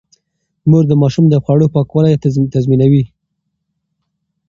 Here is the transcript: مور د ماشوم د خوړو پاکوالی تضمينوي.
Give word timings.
مور 0.69 0.83
د 0.87 0.93
ماشوم 1.01 1.25
د 1.29 1.35
خوړو 1.43 1.67
پاکوالی 1.75 2.21
تضمينوي. 2.53 3.03